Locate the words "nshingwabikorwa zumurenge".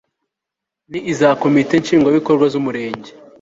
1.81-3.09